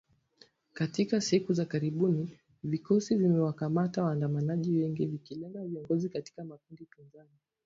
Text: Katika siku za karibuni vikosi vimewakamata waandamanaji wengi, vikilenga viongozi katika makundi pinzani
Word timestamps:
Katika 0.73 1.21
siku 1.21 1.53
za 1.53 1.65
karibuni 1.65 2.39
vikosi 2.63 3.15
vimewakamata 3.15 4.03
waandamanaji 4.03 4.77
wengi, 4.77 5.05
vikilenga 5.05 5.65
viongozi 5.65 6.09
katika 6.09 6.43
makundi 6.43 6.85
pinzani 6.85 7.29